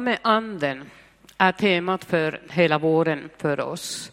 [0.00, 0.90] med anden
[1.38, 4.12] är temat för hela våren för oss.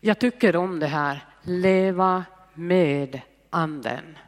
[0.00, 2.24] Jag tycker om det här, leva
[2.54, 4.18] med anden.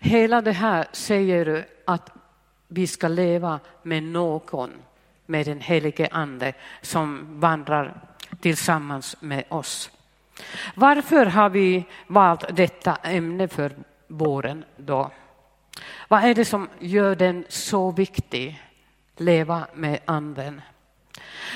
[0.00, 2.10] Hela det här säger att
[2.68, 4.70] vi ska leva med någon,
[5.26, 8.00] med den helige ande som vandrar
[8.40, 9.90] tillsammans med oss.
[10.74, 13.72] Varför har vi valt detta ämne för
[14.06, 15.10] våren då?
[16.08, 18.62] Vad är det som gör den så viktig?
[19.20, 20.60] Leva med anden.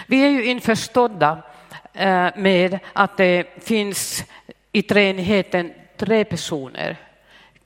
[0.07, 1.43] Vi är ju införstådda
[1.93, 4.25] eh, med att det finns
[4.73, 6.97] i treenigheten tre personer.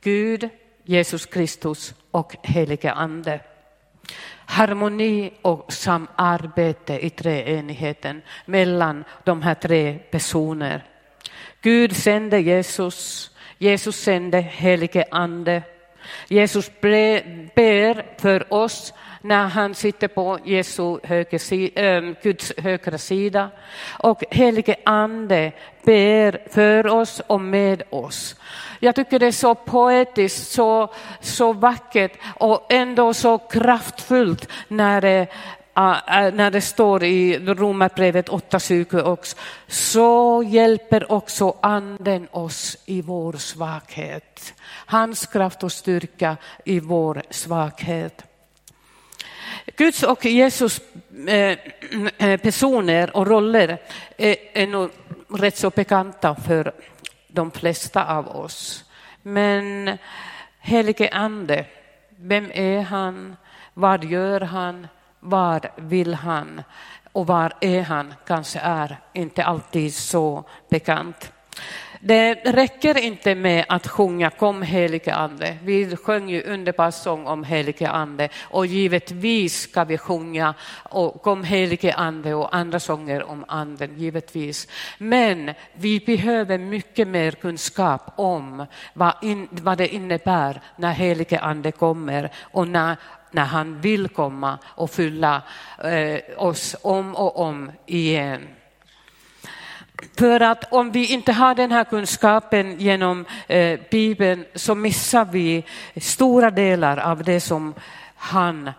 [0.01, 0.49] Gud,
[0.85, 3.41] Jesus Kristus och helige Ande.
[4.47, 10.81] Harmoni och samarbete i treenigheten mellan de här tre personerna.
[11.61, 15.63] Gud sände Jesus, Jesus sände helige Ande.
[16.29, 23.51] Jesus ber för oss när han sitter på Jesu höger, ehm, Guds högra sida.
[23.99, 28.37] Och helige Ande ber för oss och med oss.
[28.81, 35.27] Jag tycker det är så poetiskt, så, så vackert och ändå så kraftfullt när det
[35.79, 43.03] Ah, ah, när det står i Romarbrevet 8.20 också, så hjälper också anden oss i
[43.03, 44.55] vår svaghet.
[44.87, 48.23] Hans kraft och styrka i vår svaghet.
[49.77, 50.81] Guds och Jesus
[51.29, 51.59] eh,
[52.19, 53.79] eh, personer och roller
[54.17, 54.91] är nog
[55.29, 56.73] rätt så bekanta för
[57.29, 58.85] de flesta av oss.
[59.23, 59.99] Men
[60.59, 61.65] helige ande,
[62.19, 63.37] vem är han?
[63.75, 64.87] Vad gör han?
[65.29, 66.63] Vad vill han?
[67.13, 68.15] Och var är han?
[68.27, 71.33] Kanske är inte alltid så bekant.
[72.01, 75.57] Det räcker inte med att sjunga Kom helige ande.
[75.63, 80.55] Vi sjöng ju underbar sång om helige ande och givetvis ska vi sjunga
[80.91, 84.69] och Kom helige ande och andra sånger om anden, givetvis.
[84.99, 91.73] Men vi behöver mycket mer kunskap om vad, in, vad det innebär när helige ande
[91.73, 92.97] kommer och när
[93.37, 95.43] när han vill komma och fylla
[95.85, 98.49] eh, oss om och om igen.
[100.19, 105.65] För att om vi inte har den här kunskapen genom eh, Bibeln så missar vi
[105.97, 107.75] stora delar av det som
[108.17, 108.71] han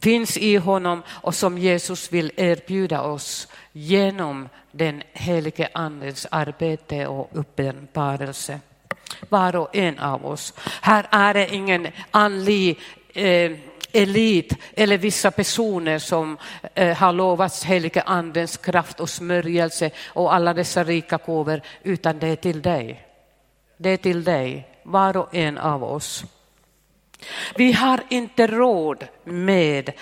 [0.00, 7.30] finns i honom och som Jesus vill erbjuda oss genom den helige andens arbete och
[7.32, 8.60] uppenbarelse.
[9.28, 10.54] Var och en av oss.
[10.82, 12.78] Här är det ingen andlig
[13.12, 13.52] eh,
[13.92, 16.38] elit eller vissa personer som
[16.74, 22.28] eh, har lovats heliga andens kraft och smörjelse och alla dessa rika gåvor, utan det
[22.28, 23.06] är till dig.
[23.76, 26.24] Det är till dig, var och en av oss.
[27.56, 29.92] Vi har inte råd med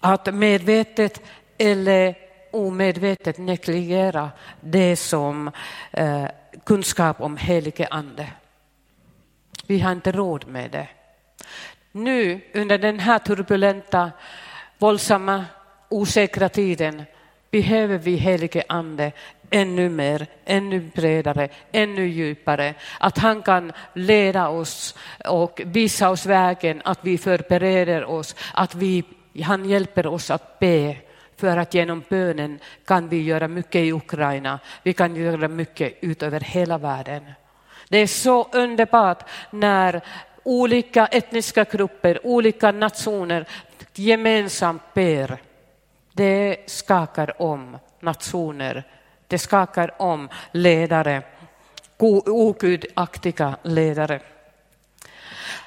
[0.00, 1.22] att medvetet
[1.58, 2.14] eller
[2.50, 4.30] omedvetet negligera
[4.60, 5.50] det som
[5.90, 6.24] eh,
[6.64, 8.26] kunskap om helige ande.
[9.66, 10.88] Vi har inte råd med det.
[11.92, 14.10] Nu under den här turbulenta,
[14.78, 15.44] våldsamma,
[15.88, 17.02] osäkra tiden
[17.50, 19.12] behöver vi helige ande
[19.50, 22.74] ännu mer, ännu bredare, ännu djupare.
[23.00, 29.04] Att han kan leda oss och visa oss vägen, att vi förbereder oss, att vi,
[29.42, 30.96] han hjälper oss att be.
[31.36, 36.40] För att genom bönen kan vi göra mycket i Ukraina, vi kan göra mycket utöver
[36.40, 37.22] hela världen.
[37.88, 40.00] Det är så underbart när
[40.42, 43.46] olika etniska grupper, olika nationer
[43.94, 45.38] gemensamt ber.
[46.12, 48.84] Det skakar om nationer,
[49.26, 51.22] det skakar om ledare,
[51.98, 54.20] ogudaktiga ledare.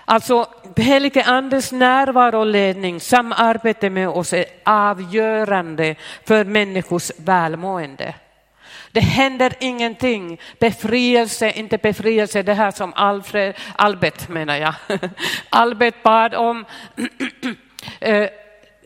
[0.06, 5.96] Alltså helige Andes närvaro och ledning, samarbete med oss är avgörande
[6.26, 8.16] för människors välmående.
[8.94, 10.40] Det händer ingenting.
[10.60, 14.74] Befrielse, inte befrielse, det här som Alfred, Albert menar jag.
[15.50, 16.66] Albert bad om.
[18.00, 18.30] Eh,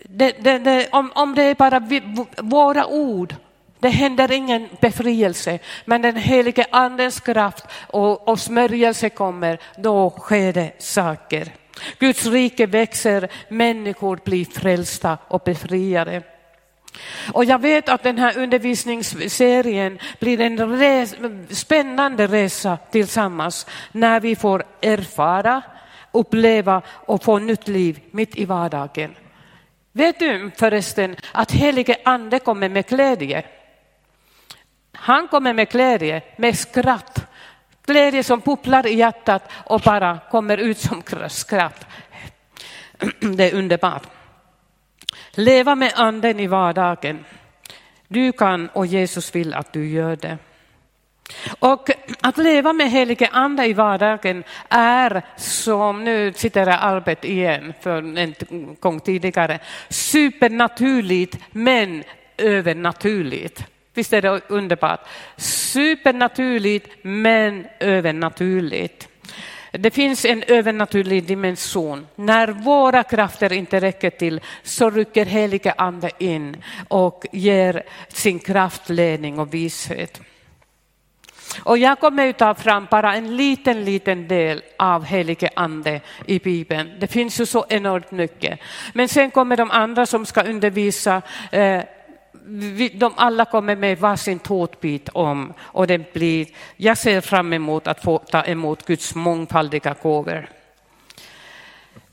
[0.03, 2.01] det, det, det, om, om det är bara vi,
[2.37, 3.35] våra ord,
[3.79, 5.59] det händer ingen befrielse.
[5.85, 11.51] Men den helige andens kraft och, och smörjelse kommer, då sker det saker.
[11.99, 16.23] Guds rike växer, människor blir frälsta och befriade.
[17.33, 21.15] Och jag vet att den här undervisningsserien blir en res,
[21.49, 25.61] spännande resa tillsammans när vi får erfara,
[26.11, 29.15] uppleva och få nytt liv mitt i vardagen.
[29.91, 33.43] Vet du förresten att helige ande kommer med glädje?
[34.91, 37.25] Han kommer med glädje, med skratt.
[37.85, 41.85] Glädje som pupplar i hjärtat och bara kommer ut som skratt.
[43.19, 44.16] Det är underbart.
[45.37, 47.25] Leva med anden i vardagen.
[48.07, 50.37] Du kan och Jesus vill att du gör det.
[51.59, 51.89] Och
[52.21, 58.17] att leva med helige ande i vardagen är som, nu sitter jag Albert igen för
[58.17, 58.35] en
[58.79, 62.03] gång tidigare, supernaturligt men
[62.37, 63.65] övernaturligt.
[63.93, 65.07] Visst är det underbart?
[65.37, 69.07] Supernaturligt men övernaturligt.
[69.71, 72.07] Det finns en övernaturlig dimension.
[72.15, 79.39] När våra krafter inte räcker till så rycker helige ande in och ger sin kraftledning
[79.39, 80.21] och vishet.
[81.63, 86.39] Och jag kommer att ta fram bara en liten, liten del av helige ande i
[86.39, 86.91] Bibeln.
[86.99, 88.59] Det finns ju så enormt mycket.
[88.93, 91.21] Men sen kommer de andra som ska undervisa
[91.51, 91.81] eh,
[92.93, 98.03] de alla kommer med varsin tårtbit om och det blir, jag ser fram emot att
[98.03, 100.49] få ta emot Guds mångfaldiga gåvor.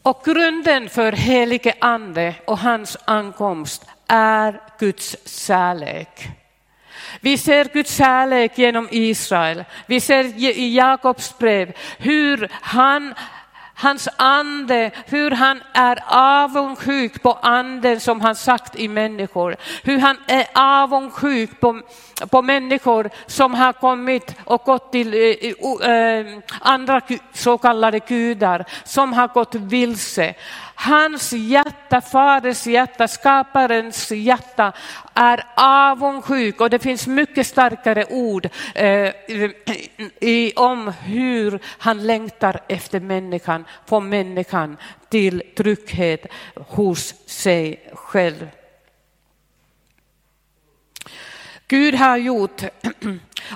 [0.03, 5.17] Och grunden för helige ande och hans ankomst är Guds
[5.47, 6.29] kärlek.
[7.21, 9.65] Vi ser Guds kärlek genom Israel.
[9.87, 13.15] Vi ser i Jakobs brev hur han
[13.85, 19.57] hans ande, hur han är avundsjuk på anden som han sagt i människor.
[19.83, 21.81] Hur han är avundsjuk på,
[22.31, 26.27] på människor som har kommit och gått till eh, eh
[26.61, 27.01] andra
[27.33, 30.35] så kallade gudar, som har gått vilse.
[30.75, 34.73] Hans hjärta, Faders hjärta, skaparens hjärta
[35.15, 39.13] är avundsjuk och det finns mycket starkare ord eh,
[40.21, 44.77] i, om hur han längtar efter människan, få människan
[45.09, 48.49] till trygghet hos sig själv.
[51.67, 52.63] Gud har gjort.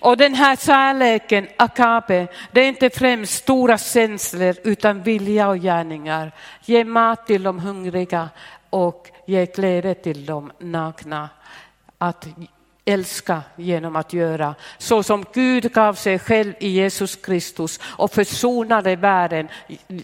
[0.01, 6.33] Och den här kärleken, akape, det är inte främst stora känslor utan vilja och gärningar.
[6.65, 8.29] Ge mat till de hungriga
[8.71, 11.29] och ge kläder till de nakna.
[11.99, 12.27] Att
[12.89, 18.97] älska genom att göra så som Gud gav sig själv i Jesus Kristus och försonade
[18.97, 19.49] världen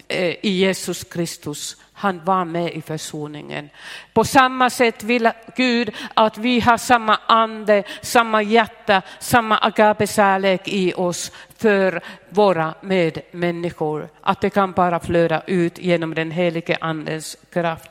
[0.08, 1.76] eh, i Jesus Kristus.
[1.92, 3.70] Han var med i försoningen.
[4.12, 10.94] På samma sätt vill Gud att vi har samma ande, samma hjärta, samma agape-kärlek i
[10.94, 14.08] oss för våra medmänniskor.
[14.20, 17.90] Att det kan bara flöda ut genom den helige andens kraft.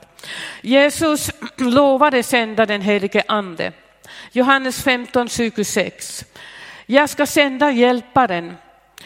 [0.62, 3.72] Jesus lovade sända den helige ande.
[4.36, 6.26] Johannes 15, 26.
[6.86, 8.58] Jag ska sända hjälparen,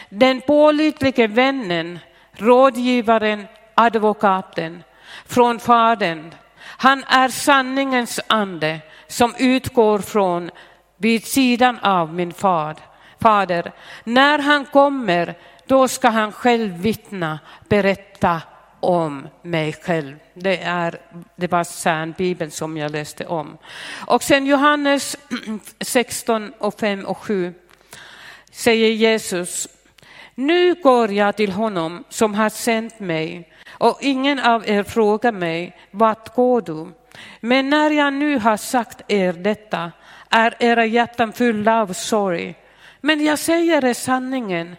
[0.08, 1.98] den pålitlige vännen,
[2.32, 4.82] rådgivaren, advokaten
[5.26, 6.34] från Fadern.
[6.60, 10.50] Han är sanningens ande som utgår från
[10.96, 12.32] vid sidan av min
[13.18, 13.72] fader.
[14.04, 15.34] När han kommer,
[15.66, 17.38] då ska han själv vittna,
[17.68, 18.40] berätta
[18.80, 20.16] om mig själv.
[20.34, 21.00] Det, är,
[21.36, 23.58] det var Särnbibeln som jag läste om.
[24.06, 25.16] Och sen Johannes
[25.80, 27.54] 16 och 5 och 7
[28.50, 29.68] säger Jesus,
[30.34, 35.76] nu går jag till honom som har sänt mig och ingen av er frågar mig,
[35.90, 36.92] vart går du?
[37.40, 39.92] Men när jag nu har sagt er detta
[40.30, 42.54] är era hjärtan fulla av sorg.
[43.00, 44.76] Men jag säger er sanningen,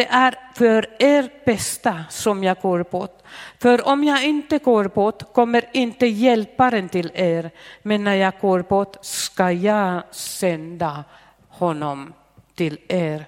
[0.00, 3.22] det är för er bästa som jag går bort.
[3.58, 7.50] För om jag inte går bort kommer inte hjälparen till er,
[7.82, 11.04] men när jag går bort ska jag sända
[11.48, 12.12] honom
[12.54, 13.26] till er.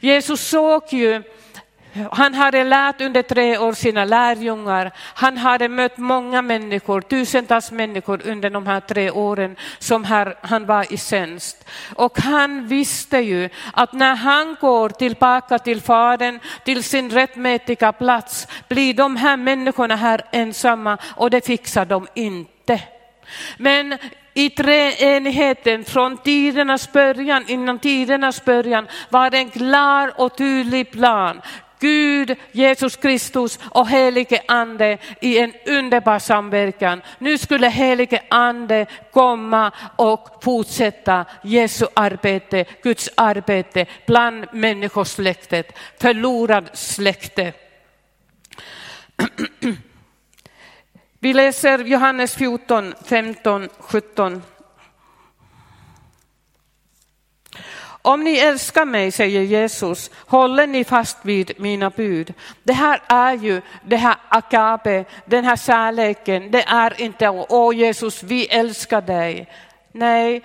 [0.00, 1.22] Jesus såg ju
[2.12, 4.92] han hade lärt under tre år sina lärjungar.
[5.14, 10.04] Han hade mött många människor, tusentals människor under de här tre åren som
[10.40, 11.68] han var i tjänst.
[11.94, 18.48] Och han visste ju att när han går tillbaka till Fadern, till sin rättmätiga plats,
[18.68, 22.80] blir de här människorna här ensamma och det fixar de inte.
[23.56, 23.98] Men
[24.34, 31.40] i treenigheten från tidernas början, innan tidernas början var det en klar och tydlig plan.
[31.80, 37.02] Gud, Jesus Kristus och helige ande i en underbar samverkan.
[37.18, 47.52] Nu skulle helige ande komma och fortsätta Jesu arbete, Guds arbete bland människosläktet, förlorad släkte.
[51.20, 54.42] Vi läser Johannes 14, 15, 17.
[58.06, 62.34] Om ni älskar mig, säger Jesus, håller ni fast vid mina bud.
[62.62, 66.50] Det här är ju det här akabe, den här kärleken.
[66.50, 69.48] Det är inte, åh Jesus, vi älskar dig.
[69.92, 70.42] Nej,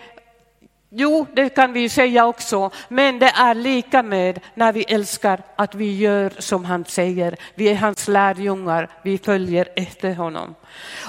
[0.93, 5.75] Jo, det kan vi säga också, men det är lika med när vi älskar att
[5.75, 7.35] vi gör som han säger.
[7.55, 10.55] Vi är hans lärjungar, vi följer efter honom.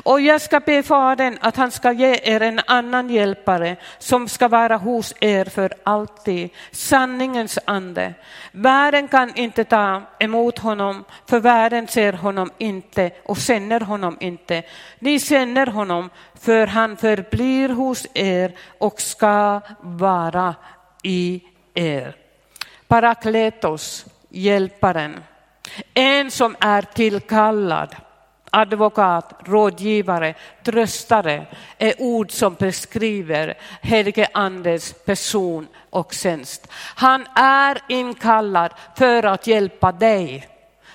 [0.03, 4.49] Och jag ska be Fadern att han ska ge er en annan hjälpare som ska
[4.49, 8.15] vara hos er för alltid, sanningens ande.
[8.53, 14.63] Världen kan inte ta emot honom, för världen ser honom inte och känner honom inte.
[14.99, 16.11] Ni känner honom,
[16.43, 20.55] för han förblir hos er och ska vara
[21.03, 21.43] i
[21.75, 22.17] er.
[22.89, 25.25] Parakletos, hjälparen,
[25.95, 27.97] en som är tillkallad
[28.53, 30.35] advokat, rådgivare,
[30.65, 31.47] tröstare
[31.79, 36.69] är ord som beskriver helige andes person och tjänst.
[36.95, 40.49] Han är inkallad för att hjälpa dig.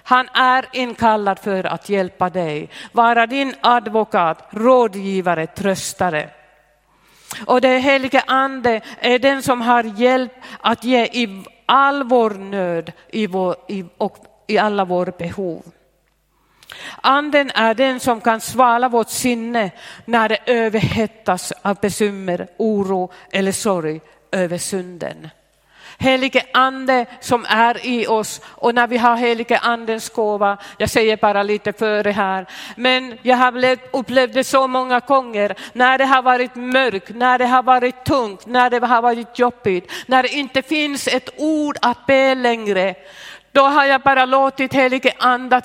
[0.07, 6.29] Han är inkallad för att hjälpa dig, vara din advokat, rådgivare, tröstare.
[7.45, 12.91] Och det helige ande är den som har hjälp att ge i all vår nöd
[13.07, 15.63] i vår, i, och i alla våra behov.
[17.01, 19.71] Anden är den som kan svala vårt sinne
[20.05, 25.29] när det överhettas av bekymmer, oro eller sorg över synden.
[25.99, 28.41] Helige ande som är i oss.
[28.45, 33.37] Och när vi har helige andens gåva, jag säger bara lite före här, men jag
[33.37, 35.55] har upplevt det så många gånger.
[35.73, 39.91] När det har varit mörkt, när det har varit tungt, när det har varit jobbigt,
[40.05, 42.95] när det inte finns ett ord att be längre.
[43.51, 45.61] Då har jag bara låtit helige anda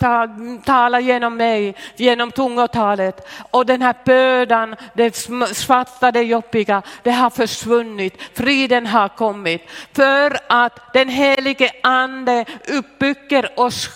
[0.65, 3.29] tala genom mig, genom tungotalet.
[3.51, 5.17] Och den här bördan, det
[5.53, 8.23] svarta, det jobbiga, det har försvunnit.
[8.35, 9.71] Friden har kommit.
[9.93, 13.91] För att den helige ande uppbygger oss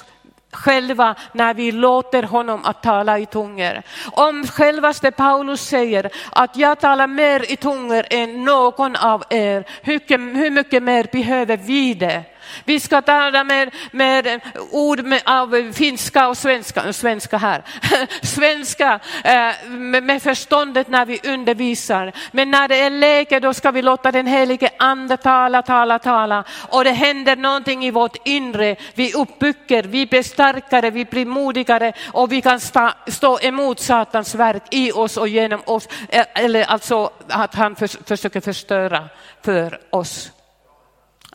[0.52, 3.82] själva när vi låter honom att tala i tungor.
[4.12, 10.50] Om självaste Paulus säger att jag talar mer i tungor än någon av er, hur
[10.50, 12.22] mycket mer behöver vi det?
[12.64, 17.62] Vi ska tala med, med ord med, av finska och svenska, svenska här,
[18.22, 22.12] svenska eh, med, med förståndet när vi undervisar.
[22.30, 26.44] Men när det är läge då ska vi låta den helige ande tala, tala, tala.
[26.68, 28.76] Och det händer någonting i vårt inre.
[28.94, 34.34] Vi uppbygger, vi blir starkare, vi blir modigare och vi kan stå, stå emot Satans
[34.34, 35.88] verk i oss och genom oss.
[36.08, 39.08] Eh, eller alltså att han för, försöker förstöra
[39.42, 40.30] för oss.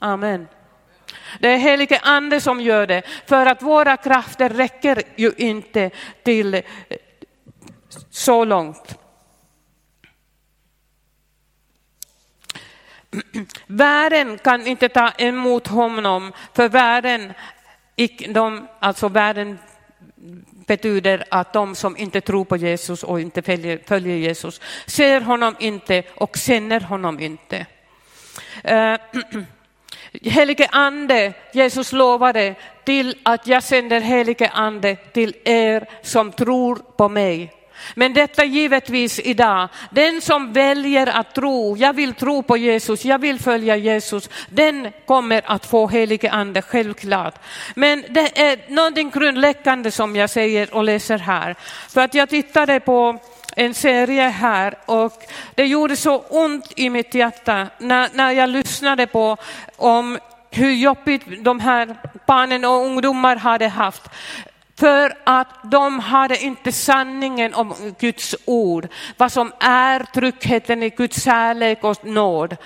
[0.02, 0.48] Amen.
[1.40, 5.90] Det är helige ande som gör det, för att våra krafter räcker ju inte
[6.24, 6.62] till eh,
[8.10, 8.98] så långt.
[13.68, 17.34] Världen kan inte ta emot honom, för världen,
[18.30, 19.60] de, alltså världen
[20.68, 25.56] betyder att de som inte tror på Jesus och inte följer, följer Jesus ser honom
[25.60, 27.66] inte och känner honom inte.
[28.72, 28.96] Uh,
[30.14, 37.10] Helige ande, Jesus lovade till att jag sänder helige ande till er som tror på
[37.10, 37.54] mig.
[37.96, 43.20] Men detta givetvis idag, den som väljer att tro, jag vill tro på Jesus, jag
[43.20, 47.36] vill följa Jesus, den kommer att få helige ande självklart.
[47.76, 51.56] Men det är någonting grundläggande som jag säger och läser här.
[51.90, 53.20] För att jag tittade på
[53.56, 55.24] en serie här och
[55.56, 59.38] det gjorde så ont i mitt hjärta när, när jag lyssnade på
[59.76, 60.20] om
[60.52, 64.02] hur jobbigt de här barnen och ungdomar hade haft.
[64.80, 71.24] För att de hade inte sanningen om Guds ord, vad som är tryggheten i Guds
[71.24, 72.58] kärlek och nåd.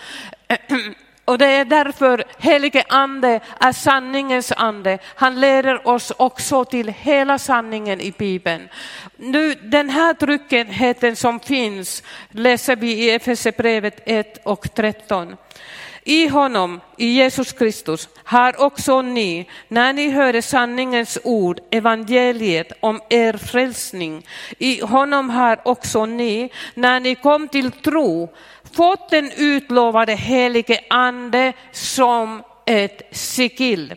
[1.26, 4.98] Och det är därför helige ande är sanningens ande.
[5.16, 8.70] Han leder oss också till hela sanningen i Bibeln.
[9.18, 15.36] Nu, den här tryggheten som finns läser vi i Efesierbrevet 1 och 13.
[16.08, 23.02] I honom, i Jesus Kristus, har också ni, när ni hörde sanningens ord, evangeliet om
[23.10, 24.28] er frälsning,
[24.58, 28.30] i honom har också ni, när ni kom till tro,
[28.76, 33.96] fått den utlovade helige ande som ett sigill.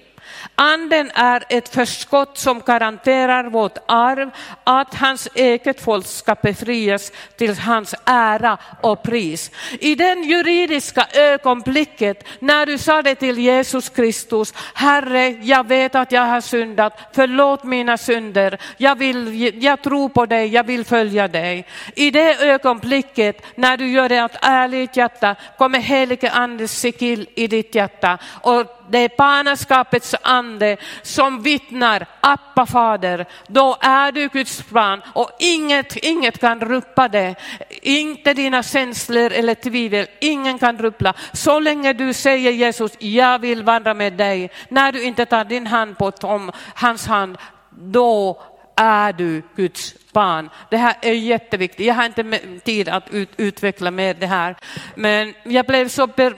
[0.55, 4.31] Anden är ett förskott som garanterar vårt arv,
[4.65, 9.51] att hans eget folk ska befrias till hans ära och pris.
[9.81, 16.13] I den juridiska ögonblicket när du sa det till Jesus Kristus, Herre, jag vet att
[16.13, 21.29] jag har syndat, förlåt mina synder, jag, vill, jag tror på dig, jag vill följa
[21.29, 21.67] dig.
[21.95, 27.47] I det ögonblicket när du gör det av ärligt hjärta kommer helige andes sigill i
[27.47, 34.69] ditt hjärta och det är barnaskapets ande som vittnar, Appa fader, då är du Guds
[34.69, 37.35] barn och inget, inget kan ruppa det.
[37.83, 41.15] Inte dina känslor eller tvivel, ingen kan ruppla.
[41.33, 45.67] Så länge du säger Jesus, jag vill vandra med dig, när du inte tar din
[45.67, 47.39] hand på Tom, hans hand,
[47.71, 48.43] då
[48.77, 50.51] är du Guds barn.
[50.71, 51.87] Det här är jätteviktigt.
[51.87, 54.57] Jag har inte tid att ut, utveckla mer det här,
[54.95, 56.35] men jag blev så ber,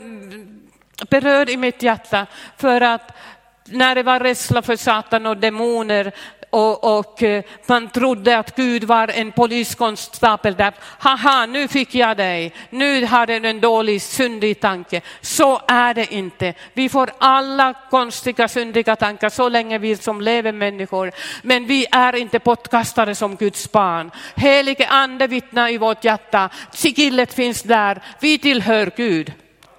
[1.08, 2.26] berörd i mitt hjärta
[2.56, 3.16] för att
[3.64, 6.12] när det var rädsla för Satan och demoner
[6.50, 10.72] och, och, eh, man trodde att Gud var en poliskonstapel där.
[10.98, 12.54] Haha, nu fick jag dig.
[12.70, 15.00] Nu har du en dålig, syndig tanke.
[15.20, 16.54] Så är det inte.
[16.72, 21.12] Vi får alla konstiga, syndiga tankar så länge vi som lever människor.
[21.42, 24.10] Men vi är inte bortkastade som Guds barn.
[24.36, 26.50] Helige ande vittnar i vårt hjärta.
[26.72, 28.02] Sigillet finns där.
[28.20, 29.32] Vi tillhör Gud.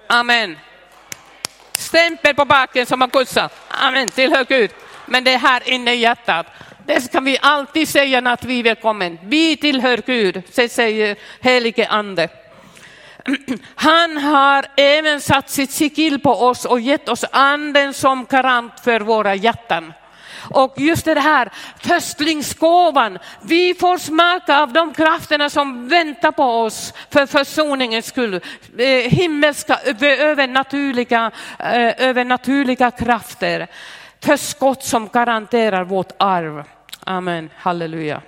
[0.06, 0.56] Amen.
[1.72, 3.50] Stämpel på baken som har kussar.
[3.68, 4.70] Amen, tillhör Gud.
[5.06, 6.46] Men det är här inne i hjärtat.
[6.86, 9.18] Det ska vi alltid säga när vi är välkommen.
[9.22, 12.28] Vi tillhör Gud, säger helige ande.
[13.74, 19.00] Han har även satt sitt sigill på oss och gett oss anden som garant för
[19.00, 19.92] våra hjärtan.
[20.50, 26.94] Och just det här förstlingsgåvan, vi får smaka av de krafterna som väntar på oss
[27.10, 28.34] för försoningens skull.
[28.78, 33.68] Eh, himmelska, övernaturliga, eh, övernaturliga krafter
[34.24, 36.64] förskott som garanterar vårt arv.
[37.00, 38.22] Amen, halleluja.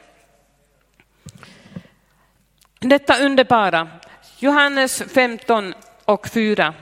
[2.80, 3.88] Detta underbara,
[4.38, 6.74] Johannes 15 och 4.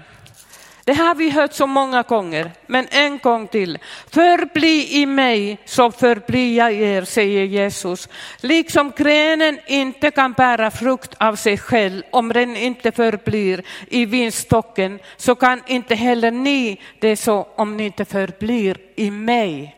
[0.85, 3.79] Det har vi hört så många gånger, men en gång till.
[4.11, 8.09] Förbli i mig så förblir jag er, säger Jesus.
[8.41, 14.99] Liksom grenen inte kan bära frukt av sig själv om den inte förblir i vinstocken,
[15.17, 19.77] så kan inte heller ni det så om ni inte förblir i mig.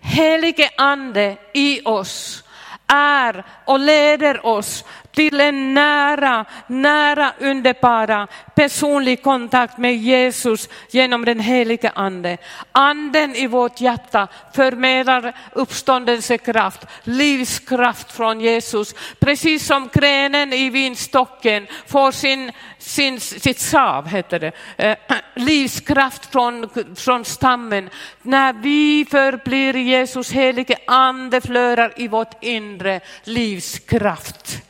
[0.00, 2.44] Helige ande i oss
[2.86, 11.40] är och leder oss till en nära, nära, underbara personlig kontakt med Jesus genom den
[11.40, 12.38] helige ande.
[12.72, 18.94] Anden i vårt hjärta förmedlar uppståndelsekraft, livskraft från Jesus.
[19.18, 24.96] Precis som grenen i vinstocken får sin, sin, sitt sav, heter det, eh,
[25.34, 27.90] livskraft från, från stammen.
[28.22, 34.69] När vi förblir Jesus helige ande flödar i vårt inre livskraft.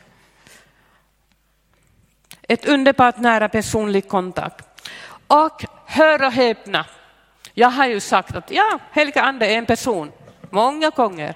[2.51, 4.89] Ett underbart nära personlig kontakt.
[5.27, 6.85] Och hör och häpna,
[7.53, 10.11] jag har ju sagt att ja, heliga ande är en person,
[10.49, 11.35] många gånger.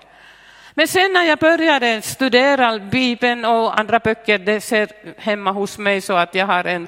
[0.73, 6.01] Men sen när jag började studera Bibeln och andra böcker, det ser hemma hos mig
[6.01, 6.87] så att jag har en,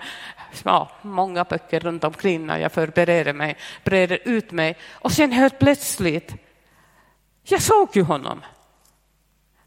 [0.63, 4.77] ja, många böcker runt omkring när jag förbereder mig, breder ut mig.
[4.91, 6.33] Och sen helt plötsligt,
[7.43, 8.41] jag såg ju honom.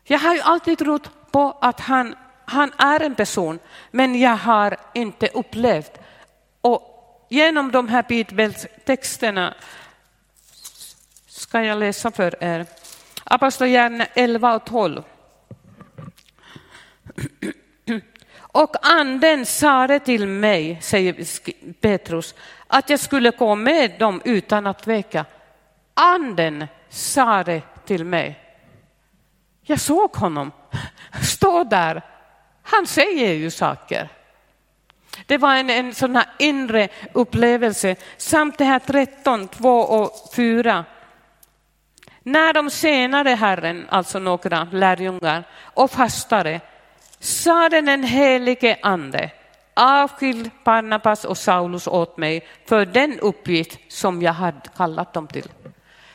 [0.05, 2.15] Jag har ju alltid trott på att han
[2.51, 3.59] han är en person,
[3.91, 6.01] men jag har inte upplevt.
[6.61, 9.55] Och genom de här bibeltexterna
[11.27, 12.67] ska jag läsa för er.
[13.25, 15.03] Apostlagärningarna 11 och 12.
[18.39, 21.15] Och anden sade till mig, säger
[21.81, 22.35] Petrus,
[22.67, 25.25] att jag skulle gå med dem utan att tveka.
[25.95, 28.39] Anden sade till mig.
[29.63, 30.53] Jag såg honom
[31.23, 32.03] stå där
[32.71, 34.09] han säger ju saker.
[35.27, 37.97] Det var en, en sån här inre upplevelse.
[38.17, 40.85] Samt det här 13, 2 och 4.
[42.23, 46.61] När de senare Herren, alltså några lärjungar, och fastade,
[47.19, 49.31] sade den helige ande,
[49.75, 55.49] avskilj Barnabas och Saulus åt mig för den uppgift som jag hade kallat dem till.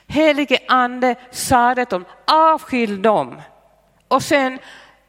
[0.07, 3.41] Helige ande sade det dem, avskilj dem.
[4.07, 4.59] Och sen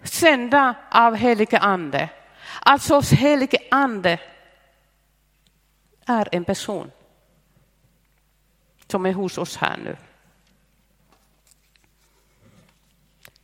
[0.07, 2.09] sända av helige ande.
[2.61, 4.19] Alltså helige ande
[6.07, 6.91] är en person
[8.87, 9.97] som är hos oss här nu.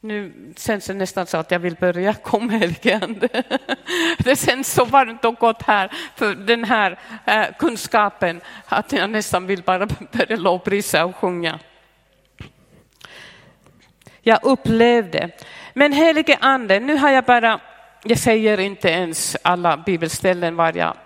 [0.05, 2.15] Nu känns det nästan så att jag vill börja.
[2.15, 3.29] Kom helige ande.
[4.19, 9.47] Det känns så varmt och gott här för den här eh, kunskapen att jag nästan
[9.47, 11.59] vill bara börja lovprisa och sjunga.
[14.23, 15.31] Jag upplevde
[15.73, 17.61] men helige ande, nu har jag bara,
[18.05, 20.97] jag säger inte ens alla bibelställen var jag,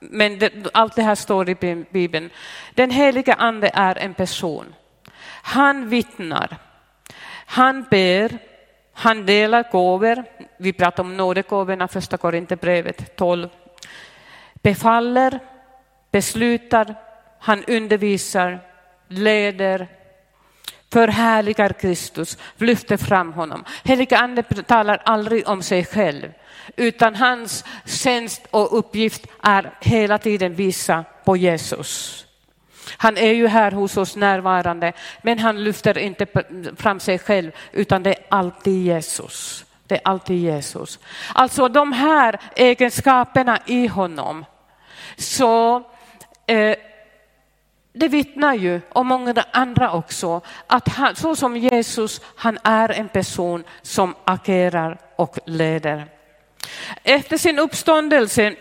[0.00, 2.30] men det, allt det här står i Bibeln.
[2.74, 4.74] Den helige ande är en person.
[5.42, 6.56] Han vittnar,
[7.46, 8.38] han ber,
[8.92, 10.24] han delar gåvor.
[10.58, 13.48] Vi pratar om nådegåvorna, första Korinthierbrevet 12.
[14.54, 15.38] Befaller,
[16.10, 16.94] beslutar,
[17.38, 18.58] han undervisar,
[19.08, 19.88] leder,
[20.92, 23.64] förhärligar Kristus, lyfter fram honom.
[23.84, 26.32] Heliga ande talar aldrig om sig själv,
[26.76, 32.22] utan hans tjänst och uppgift är hela tiden visa på Jesus.
[32.96, 36.26] Han är ju här hos oss närvarande, men han lyfter inte
[36.76, 39.64] fram sig själv, utan det är alltid Jesus.
[39.86, 40.98] Det är alltid Jesus.
[41.34, 44.44] Alltså de här egenskaperna i honom,
[45.16, 45.82] så
[46.46, 46.76] eh,
[47.96, 53.08] det vittnar ju om många andra också, att han, så som Jesus, han är en
[53.08, 56.06] person som agerar och leder.
[57.02, 58.54] Efter sin uppståndelse,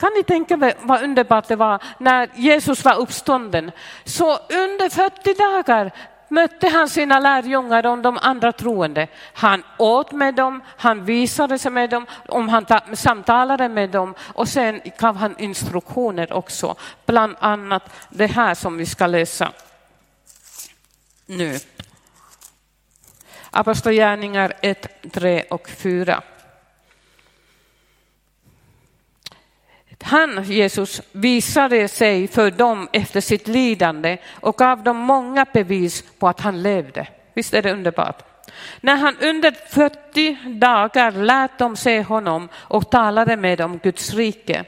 [0.00, 3.70] kan ni tänka er vad underbart det var när Jesus var uppstånden?
[4.04, 5.92] Så under 40 dagar
[6.28, 9.08] mötte han sina lärjungar och de andra troende.
[9.32, 14.48] Han åt med dem, han visade sig med dem, om han samtalade med dem och
[14.48, 16.76] sen gav han instruktioner också.
[17.06, 19.52] Bland annat det här som vi ska läsa
[21.26, 21.58] nu.
[23.50, 26.22] Apostlagärningar 1, 3 och 4.
[30.04, 36.28] Han, Jesus, visade sig för dem efter sitt lidande och gav dem många bevis på
[36.28, 37.08] att han levde.
[37.34, 38.22] Visst är det underbart?
[38.80, 44.64] När han under 40 dagar lät dem se honom och talade med om Guds rike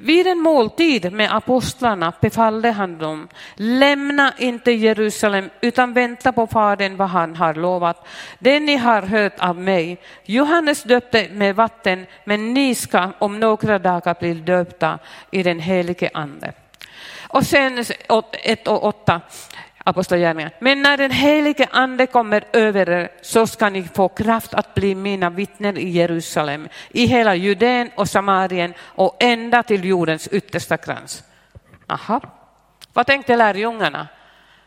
[0.00, 6.96] vid en måltid med apostlarna befallde han dem, lämna inte Jerusalem utan vänta på Fadern
[6.96, 8.06] vad han har lovat.
[8.38, 9.98] Det ni har hört av mig.
[10.24, 14.98] Johannes döpte med vatten, men ni ska om några dagar bli döpta
[15.30, 16.52] i den helige ande.
[17.28, 17.84] Och sen
[18.32, 19.20] 1 och 8.
[19.88, 20.54] Apostlagärningarna.
[20.58, 24.94] Men när den helige ande kommer över er så ska ni få kraft att bli
[24.94, 31.22] mina vittnen i Jerusalem, i hela Judeen och Samarien och ända till jordens yttersta krans.
[31.86, 32.20] Aha.
[32.92, 34.08] Vad tänkte lärjungarna?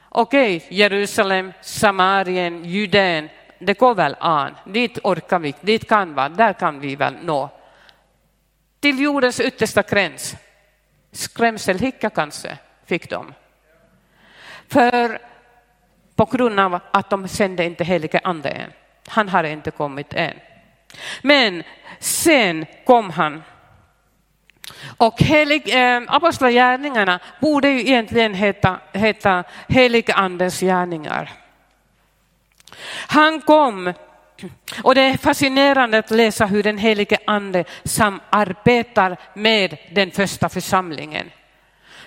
[0.10, 3.30] Okej, Jerusalem, Samarien, Judeen,
[3.60, 4.56] det går väl an.
[4.66, 7.50] Dit orkar vi, dit kan vi, där kan vi väl nå.
[8.80, 10.36] Till jordens yttersta gräns.
[11.12, 13.34] Skrämselhicka kanske fick de.
[14.72, 15.20] För
[16.16, 18.72] på grund av att de sände inte helige ande än.
[19.08, 20.34] Han har inte kommit än.
[21.22, 21.64] Men
[22.00, 23.44] sen kom han.
[24.98, 31.32] Och helig, eh, apostlagärningarna borde ju egentligen heta, heta helig andens gärningar.
[33.08, 33.94] Han kom
[34.84, 41.32] och det är fascinerande att läsa hur den helige ande samarbetar med den första församlingen.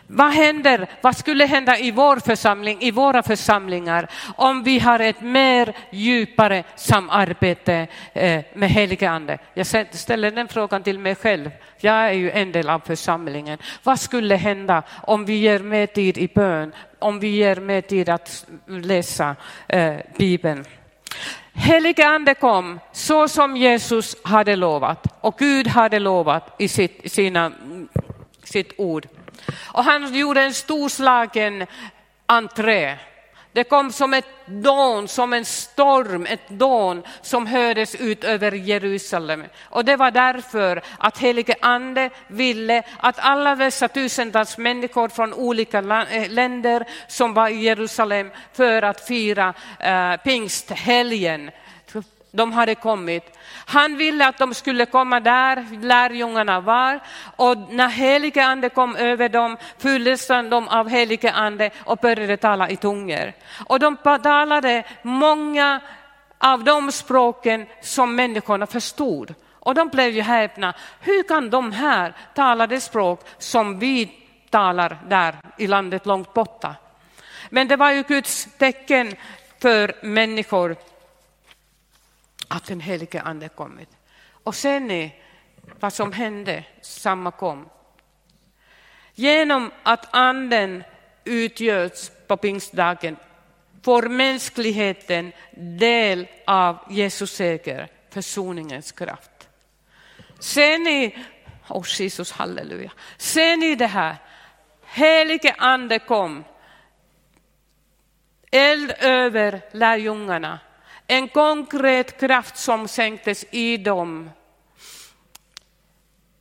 [0.06, 5.20] Vad händer, vad skulle hända i vår församling, i våra församlingar om vi har ett
[5.20, 9.38] mer djupare samarbete eh, med helige ande?
[9.54, 11.50] Jag ställer den frågan till mig själv.
[11.80, 13.58] Jag är ju en del av församlingen.
[13.82, 18.08] Vad skulle hända om vi ger mer tid i bön, om vi ger mer tid
[18.08, 19.36] att läsa
[19.68, 20.64] eh, Bibeln?
[21.52, 27.46] Helige ande kom så som Jesus hade lovat och Gud hade lovat i sitt, sina,
[27.46, 27.88] mm,
[28.42, 29.06] sitt ord.
[29.64, 31.66] Och han gjorde en storslagen
[32.26, 32.96] entré.
[33.54, 39.44] Det kom som ett dån, som en storm, ett dån som hördes ut över Jerusalem.
[39.62, 45.78] Och det var därför att helige ande ville att alla dessa tusentals människor från olika
[45.78, 51.50] eh, länder som var i Jerusalem för att fira eh, pingsthelgen
[52.34, 53.38] de hade kommit.
[53.66, 57.00] Han ville att de skulle komma där lärjungarna var
[57.36, 62.70] och när helige ande kom över dem fylldes de av helige ande och började tala
[62.70, 63.32] i tungor.
[63.66, 65.80] Och de talade många
[66.38, 69.34] av de språken som människorna förstod.
[69.52, 70.74] Och de blev ju häpna.
[71.00, 74.12] Hur kan de här tala det språk som vi
[74.50, 76.74] talar där i landet långt borta?
[77.50, 79.16] Men det var ju Guds tecken
[79.62, 80.76] för människor
[82.48, 83.88] att den helige ande kommit.
[84.44, 85.14] Och ser ni
[85.80, 87.68] vad som hände, samma kom.
[89.14, 90.84] Genom att anden
[91.24, 93.16] utgörs på pingstdagen
[93.82, 99.48] får mänskligheten del av Jesus seger, försoningens kraft.
[100.38, 101.16] Ser ni,
[101.68, 104.16] oh Jesus halleluja, ser ni det här?
[104.84, 106.44] Helige ande kom,
[108.50, 110.58] eld över lärjungarna
[111.06, 114.30] en konkret kraft som sänktes i dem.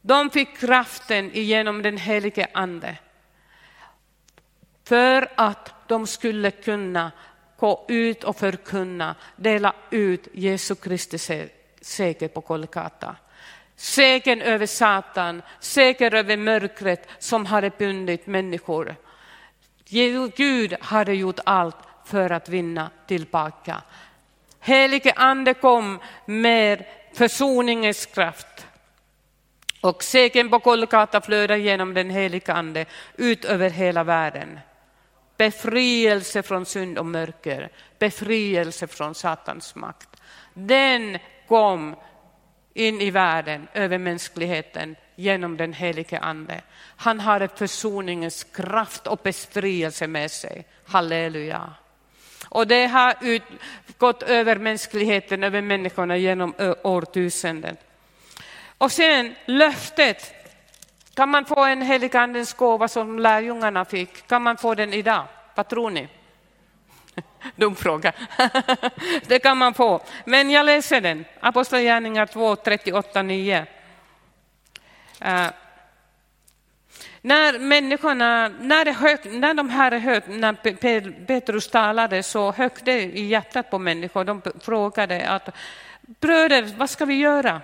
[0.02, 2.98] De fick kraften genom den helige ande
[4.84, 7.12] för att de skulle kunna
[7.58, 11.18] gå ut och förkunna, dela ut Jesu Kristi
[11.82, 13.16] seger på Kolkata.
[13.76, 18.96] Segern över Satan, seger över mörkret som hade bundit människor.
[20.36, 23.82] Gud hade gjort allt för att vinna tillbaka.
[24.66, 28.68] Helige ande kom med försoningens kraft.
[29.82, 32.86] Och segern på Golgata flödar genom den heliga ande
[33.18, 34.60] ut över hela världen.
[35.38, 40.10] Befrielse från synd och mörker, befrielse från Satans makt.
[40.54, 41.96] Den kom
[42.74, 46.62] in i världen, över mänskligheten, genom den helige Ande.
[46.98, 50.66] Han har försoningens kraft och befrielse med sig.
[50.86, 51.74] Halleluja.
[52.54, 53.44] Och det har ut,
[53.98, 57.78] gått över mänskligheten, över människorna genom årtusenden.
[58.78, 60.34] Och sen löftet.
[61.14, 64.28] Kan man få en helig andens gåva som lärjungarna fick?
[64.28, 65.26] Kan man få den idag?
[65.56, 66.08] Vad tror ni?
[67.56, 68.14] Dum fråga.
[69.28, 70.02] det kan man få.
[70.26, 71.26] Men jag läser den.
[71.40, 73.66] Apostlagärningar 2, 38, 9.
[77.26, 80.54] När människorna, när, det hög, när de här hög, när
[81.26, 84.24] Petrus talade så högg det i hjärtat på människor.
[84.24, 85.50] De frågade att
[86.02, 87.62] bröder, vad ska vi göra?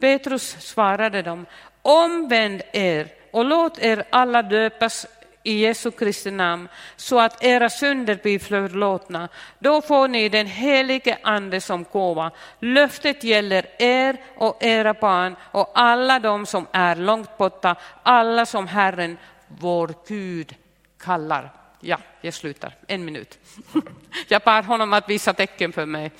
[0.00, 1.46] Petrus svarade dem,
[1.82, 5.06] omvänd er och låt er alla döpas
[5.42, 9.28] i Jesu Kristi namn så att era synder blir förlåtna.
[9.58, 12.30] Då får ni den helige ande som gåva.
[12.60, 18.66] Löftet gäller er och era barn och alla de som är långt borta, alla som
[18.66, 20.54] Herren, vår Gud,
[20.98, 21.52] kallar.
[21.80, 22.76] Ja, jag slutar.
[22.86, 23.38] En minut.
[24.28, 26.12] Jag bad honom att visa tecken för mig.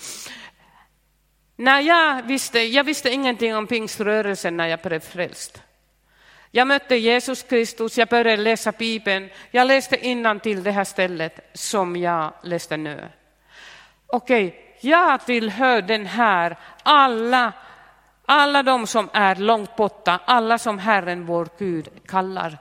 [1.56, 5.62] När jag, visste, jag visste ingenting om pingströrelsen när jag blev frälst.
[6.53, 9.29] Jag mötte Jesus Kristus, jag började läsa Bibeln.
[9.51, 13.09] Jag läste innan till det här stället som jag läste nu.
[14.07, 17.53] Okej, jag tillhör den här, alla,
[18.27, 22.59] alla de som är långt borta, alla som Herren vår Gud kallar.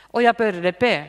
[0.00, 1.06] Och jag började be.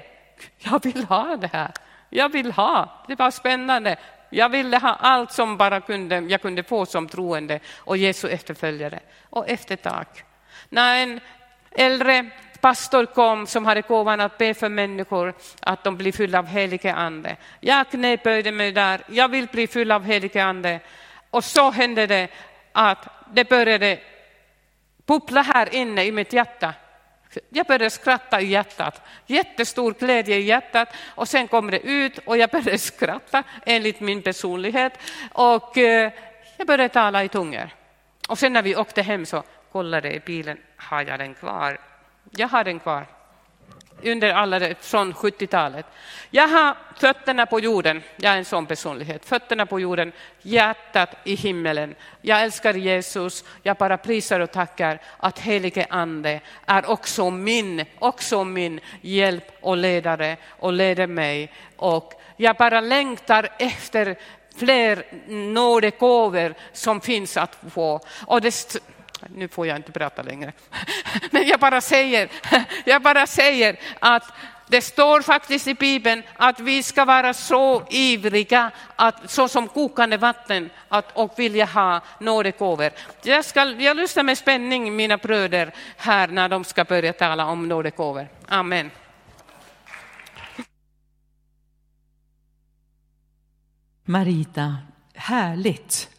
[0.58, 1.72] Jag vill ha det här.
[2.10, 3.04] Jag vill ha.
[3.08, 3.98] Det var spännande.
[4.30, 9.00] Jag ville ha allt som bara kunde, jag kunde få som troende och Jesu efterföljare.
[9.30, 10.06] Och efter ett tag,
[10.70, 11.20] när en
[11.72, 12.30] äldre
[12.62, 16.94] pastor kom som hade gåvan att be för människor att de blir fyllda av helige
[16.94, 17.36] ande.
[17.60, 20.80] Jag knäböjde mig där, jag vill bli fylld av helige ande.
[21.30, 22.28] Och så hände det
[22.72, 24.00] att det började
[25.06, 26.74] bubbla här inne i mitt hjärta.
[27.50, 32.38] Jag började skratta i hjärtat, jättestor glädje i hjärtat och sen kom det ut och
[32.38, 34.94] jag började skratta enligt min personlighet
[35.32, 36.12] och eh,
[36.58, 37.70] jag började tala i tungor.
[38.28, 39.44] Och sen när vi åkte hem så
[39.78, 41.78] kollade i bilen, har jag den kvar?
[42.32, 43.06] Jag har den kvar
[44.04, 45.86] under alla från 70-talet.
[46.30, 50.12] Jag har fötterna på jorden, jag är en sån personlighet, fötterna på jorden,
[50.42, 51.96] hjärtat i himmelen.
[52.22, 58.44] Jag älskar Jesus, jag bara prisar och tackar att helige ande är också min, också
[58.44, 61.52] min hjälp och ledare och leder mig.
[61.76, 64.18] Och jag bara längtar efter
[64.58, 65.04] fler
[65.54, 68.00] nådegåvor som finns att få.
[68.26, 68.78] Och det
[69.36, 70.54] nu får jag inte prata längre.
[71.32, 72.30] Men jag bara säger,
[72.86, 74.32] jag bara säger att
[74.70, 80.18] det står faktiskt i Bibeln att vi ska vara så ivriga, att, så som kokande
[80.18, 82.92] vatten, att, och vilja ha nådegåvor.
[83.24, 87.68] Jag, ska, jag lyssnar med spänning mina bröder här när de ska börja tala om
[87.68, 88.28] nådegåvor.
[88.48, 88.92] Amen.
[94.06, 94.78] Marita,
[95.14, 96.17] härligt